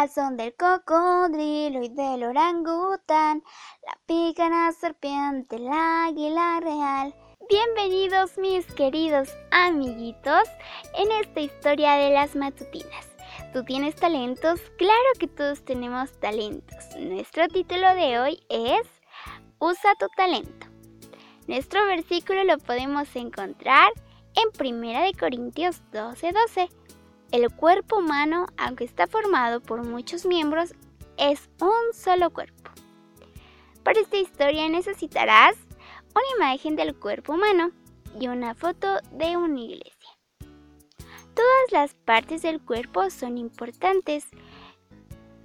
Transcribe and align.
al 0.00 0.08
son 0.08 0.38
del 0.38 0.54
cocodrilo 0.54 1.82
y 1.82 1.90
del 1.90 2.24
orangután, 2.24 3.42
la 3.84 3.98
pícara 4.06 4.72
serpiente, 4.72 5.56
el 5.56 5.68
águila 5.68 6.58
real. 6.60 7.14
Bienvenidos 7.50 8.38
mis 8.38 8.64
queridos 8.72 9.28
amiguitos 9.50 10.44
en 10.94 11.12
esta 11.20 11.40
historia 11.40 11.96
de 11.96 12.14
las 12.14 12.34
matutinas. 12.34 13.10
¿Tú 13.52 13.62
tienes 13.62 13.94
talentos? 13.94 14.58
Claro 14.78 15.10
que 15.18 15.28
todos 15.28 15.62
tenemos 15.66 16.18
talentos. 16.18 16.78
Nuestro 16.98 17.46
título 17.48 17.94
de 17.94 18.20
hoy 18.20 18.40
es 18.48 18.88
Usa 19.58 19.94
tu 19.98 20.06
talento. 20.16 20.66
Nuestro 21.46 21.84
versículo 21.84 22.42
lo 22.44 22.56
podemos 22.56 23.14
encontrar 23.16 23.92
en 24.34 24.48
1 24.58 25.12
Corintios 25.18 25.82
12:12. 25.92 26.32
12. 26.32 26.79
El 27.32 27.48
cuerpo 27.48 27.98
humano, 27.98 28.46
aunque 28.56 28.82
está 28.82 29.06
formado 29.06 29.60
por 29.60 29.84
muchos 29.84 30.26
miembros, 30.26 30.74
es 31.16 31.48
un 31.60 31.94
solo 31.94 32.30
cuerpo. 32.30 32.70
Para 33.84 34.00
esta 34.00 34.16
historia 34.16 34.68
necesitarás 34.68 35.54
una 36.12 36.24
imagen 36.36 36.74
del 36.74 36.96
cuerpo 36.96 37.34
humano 37.34 37.70
y 38.18 38.26
una 38.26 38.56
foto 38.56 38.98
de 39.12 39.36
una 39.36 39.60
iglesia. 39.60 40.10
Todas 40.40 41.70
las 41.70 41.94
partes 41.94 42.42
del 42.42 42.60
cuerpo 42.60 43.08
son 43.10 43.38
importantes. 43.38 44.26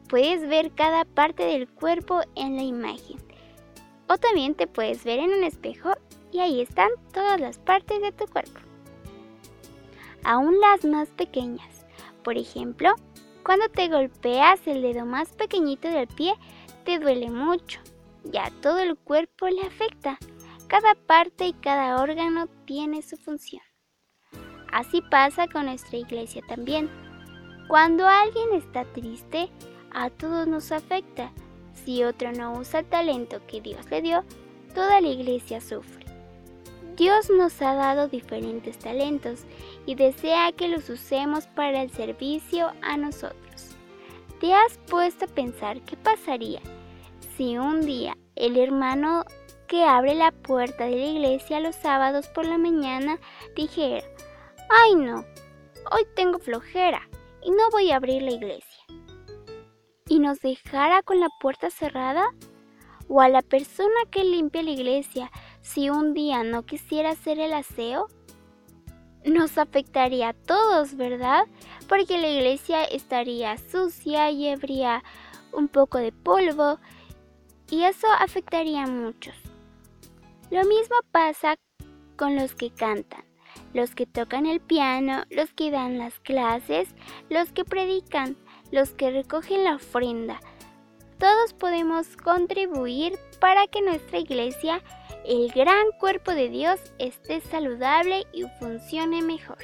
Puedes 0.10 0.48
ver 0.50 0.72
cada 0.72 1.06
parte 1.06 1.44
del 1.44 1.70
cuerpo 1.70 2.22
en 2.34 2.56
la 2.56 2.64
imagen. 2.64 3.18
O 4.10 4.18
también 4.18 4.56
te 4.56 4.66
puedes 4.66 5.04
ver 5.04 5.20
en 5.20 5.32
un 5.32 5.44
espejo 5.44 5.92
y 6.32 6.40
ahí 6.40 6.62
están 6.62 6.90
todas 7.14 7.40
las 7.40 7.60
partes 7.60 8.02
de 8.02 8.12
tu 8.12 8.26
cuerpo. 8.26 8.60
Aún 10.24 10.60
las 10.60 10.84
más 10.84 11.10
pequeñas. 11.10 11.85
Por 12.26 12.40
ejemplo, 12.40 12.96
cuando 13.44 13.70
te 13.70 13.88
golpeas 13.88 14.60
el 14.66 14.82
dedo 14.82 15.06
más 15.06 15.30
pequeñito 15.34 15.88
del 15.88 16.08
pie, 16.08 16.34
te 16.84 16.98
duele 16.98 17.30
mucho. 17.30 17.80
Ya 18.24 18.50
todo 18.64 18.80
el 18.80 18.98
cuerpo 18.98 19.48
le 19.48 19.62
afecta. 19.62 20.18
Cada 20.68 20.96
parte 20.96 21.46
y 21.46 21.54
cada 21.54 22.02
órgano 22.02 22.48
tiene 22.66 23.04
su 23.04 23.16
función. 23.16 23.62
Así 24.72 25.04
pasa 25.12 25.48
con 25.48 25.68
nuestra 25.68 26.00
iglesia 26.00 26.42
también. 26.48 26.90
Cuando 27.68 28.08
alguien 28.08 28.54
está 28.54 28.86
triste, 28.86 29.52
a 29.92 30.10
todos 30.10 30.48
nos 30.48 30.72
afecta. 30.72 31.32
Si 31.74 32.04
otro 32.04 32.32
no 32.32 32.54
usa 32.54 32.80
el 32.80 32.88
talento 32.88 33.40
que 33.46 33.62
Dios 33.62 33.86
le 33.92 34.02
dio, 34.02 34.24
toda 34.74 35.00
la 35.00 35.10
iglesia 35.10 35.62
sufre. 35.62 36.05
Dios 36.96 37.30
nos 37.30 37.62
ha 37.62 37.74
dado 37.76 38.08
diferentes 38.08 38.80
talentos 38.80 39.42
y 39.86 39.96
desea 39.96 40.54
que 40.54 40.70
los 40.70 40.90
usemos 40.90 41.46
para 41.48 41.82
el 41.82 41.92
servicio 41.92 42.72
a 42.82 42.96
nosotros. 42.96 43.76
¿Te 44.40 44.54
has 44.54 44.78
puesto 44.90 45.26
a 45.26 45.30
pensar 45.30 45.82
qué 45.82 45.98
pasaría 45.98 46.62
si 47.36 47.58
un 47.58 47.86
día 47.86 48.16
el 48.38 48.58
hermano 48.58 49.26
que 49.68 49.84
abre 49.84 50.16
la 50.16 50.32
puerta 50.32 50.86
de 50.86 50.96
la 50.96 51.06
iglesia 51.06 51.60
los 51.60 51.76
sábados 51.76 52.30
por 52.30 52.46
la 52.46 52.58
mañana 52.58 53.20
dijera, 53.58 54.06
ay 54.70 54.96
no, 54.96 55.26
hoy 55.92 56.04
tengo 56.16 56.40
flojera 56.40 57.02
y 57.42 57.52
no 57.52 57.70
voy 57.72 57.92
a 57.92 57.98
abrir 57.98 58.22
la 58.22 58.32
iglesia? 58.32 58.86
¿Y 60.08 60.20
nos 60.20 60.40
dejara 60.40 61.02
con 61.02 61.20
la 61.20 61.28
puerta 61.42 61.70
cerrada? 61.70 62.26
¿O 63.10 63.22
a 63.22 63.28
la 63.28 63.42
persona 63.42 63.96
que 64.10 64.24
limpia 64.24 64.64
la 64.64 64.72
iglesia 64.72 65.32
si 65.66 65.90
un 65.90 66.14
día 66.14 66.44
no 66.44 66.64
quisiera 66.64 67.10
hacer 67.10 67.40
el 67.40 67.52
aseo? 67.52 68.08
Nos 69.26 69.58
afectaría 69.58 70.30
a 70.30 70.34
todos, 70.34 70.96
¿verdad? 70.96 71.46
Porque 71.90 72.20
la 72.20 72.30
iglesia 72.30 72.84
estaría 72.84 73.58
sucia 73.58 74.30
y 74.30 74.48
habría 74.48 75.04
un 75.52 75.68
poco 75.68 75.98
de 75.98 76.12
polvo 76.12 76.80
y 77.72 77.82
eso 77.82 78.06
afectaría 78.20 78.84
a 78.84 78.88
muchos. 78.88 79.34
Lo 80.52 80.64
mismo 80.66 80.98
pasa 81.12 81.56
con 82.16 82.36
los 82.36 82.54
que 82.54 82.70
cantan, 82.70 83.26
los 83.74 83.96
que 83.96 84.06
tocan 84.06 84.46
el 84.46 84.62
piano, 84.62 85.24
los 85.32 85.52
que 85.52 85.72
dan 85.72 85.98
las 85.98 86.20
clases, 86.20 86.90
los 87.32 87.52
que 87.52 87.66
predican, 87.66 88.38
los 88.72 88.92
que 88.92 89.10
recogen 89.10 89.64
la 89.64 89.76
ofrenda. 89.76 90.40
Todos 91.26 91.54
podemos 91.54 92.18
contribuir 92.18 93.18
para 93.42 93.66
que 93.66 93.82
nuestra 93.82 94.20
iglesia, 94.20 94.84
el 95.26 95.52
gran 95.52 95.88
cuerpo 96.00 96.30
de 96.30 96.50
Dios, 96.50 96.80
esté 97.00 97.42
saludable 97.42 98.28
y 98.32 98.44
funcione 98.60 99.24
mejor. 99.24 99.58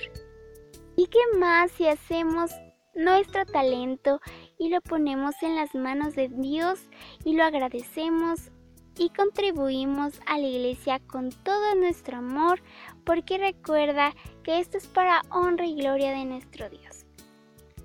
¿Y 0.96 1.06
qué 1.06 1.20
más 1.38 1.70
si 1.70 1.86
hacemos 1.86 2.50
nuestro 2.96 3.46
talento 3.46 4.20
y 4.58 4.70
lo 4.70 4.82
ponemos 4.82 5.36
en 5.44 5.56
las 5.56 5.76
manos 5.76 6.16
de 6.16 6.30
Dios 6.30 6.80
y 7.26 7.36
lo 7.36 7.44
agradecemos 7.44 8.50
y 8.98 9.10
contribuimos 9.10 10.20
a 10.26 10.40
la 10.40 10.48
iglesia 10.48 11.00
con 11.06 11.30
todo 11.30 11.76
nuestro 11.76 12.18
amor 12.18 12.64
porque 13.06 13.38
recuerda 13.38 14.16
que 14.42 14.58
esto 14.58 14.80
es 14.80 14.88
para 14.88 15.22
honra 15.30 15.68
y 15.68 15.76
gloria 15.76 16.10
de 16.10 16.26
nuestro 16.26 16.72
Dios. 16.72 17.01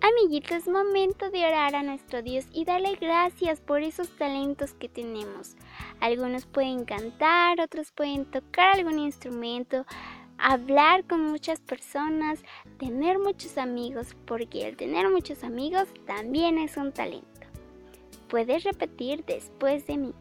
Amiguitos, 0.08 0.52
es 0.52 0.68
momento 0.68 1.30
de 1.30 1.44
orar 1.44 1.74
a 1.74 1.82
nuestro 1.82 2.22
Dios 2.22 2.46
y 2.52 2.64
darle 2.64 2.94
gracias 2.94 3.60
por 3.60 3.82
esos 3.82 4.08
talentos 4.10 4.72
que 4.72 4.88
tenemos. 4.88 5.56
Algunos 5.98 6.46
pueden 6.46 6.84
cantar, 6.84 7.60
otros 7.60 7.90
pueden 7.90 8.24
tocar 8.24 8.76
algún 8.76 9.00
instrumento, 9.00 9.84
hablar 10.38 11.04
con 11.08 11.22
muchas 11.22 11.58
personas, 11.58 12.38
tener 12.78 13.18
muchos 13.18 13.58
amigos, 13.58 14.14
porque 14.26 14.68
el 14.68 14.76
tener 14.76 15.10
muchos 15.10 15.42
amigos 15.42 15.88
también 16.06 16.58
es 16.58 16.76
un 16.76 16.92
talento. 16.92 17.40
Puedes 18.28 18.62
repetir 18.62 19.24
después 19.24 19.88
de 19.88 19.96
mí. 19.96 20.14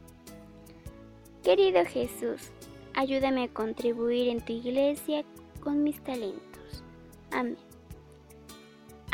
Querido 1.44 1.86
Jesús, 1.86 2.50
ayúdame 2.96 3.44
a 3.44 3.54
contribuir 3.54 4.30
en 4.30 4.44
tu 4.44 4.52
iglesia 4.54 5.24
con 5.62 5.84
mis 5.84 6.04
talentos. 6.04 6.84
Amén. 7.30 7.75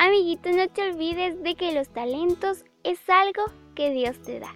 Amiguito, 0.04 0.50
no 0.50 0.68
te 0.68 0.90
olvides 0.90 1.44
de 1.44 1.54
que 1.54 1.74
los 1.74 1.88
talentos 1.90 2.66
es 2.84 2.98
algo 3.08 3.54
que 3.76 3.92
Dios 3.92 4.20
te 4.24 4.40
da. 4.40 4.52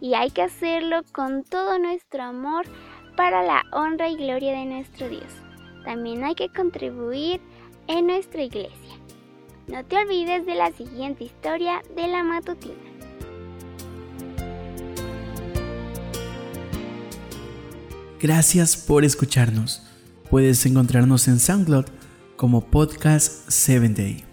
Y 0.00 0.14
hay 0.14 0.30
que 0.30 0.40
hacerlo 0.40 1.02
con 1.12 1.44
todo 1.44 1.78
nuestro 1.78 2.22
amor 2.22 2.64
para 3.14 3.42
la 3.42 3.62
honra 3.74 4.08
y 4.08 4.16
gloria 4.16 4.58
de 4.58 4.64
nuestro 4.64 5.10
Dios. 5.10 5.30
También 5.84 6.24
hay 6.24 6.34
que 6.34 6.48
contribuir 6.48 7.42
en 7.88 8.06
nuestra 8.06 8.42
iglesia. 8.42 8.94
No 9.66 9.84
te 9.84 9.98
olvides 9.98 10.46
de 10.46 10.54
la 10.54 10.72
siguiente 10.72 11.24
historia 11.24 11.82
de 11.94 12.06
la 12.06 12.22
matutina. 12.22 12.74
Gracias 18.18 18.78
por 18.78 19.04
escucharnos. 19.04 19.82
Puedes 20.30 20.64
encontrarnos 20.64 21.28
en 21.28 21.38
SoundCloud 21.38 21.84
como 22.36 22.62
Podcast 22.62 23.50
7 23.50 23.88
Day. 23.90 24.27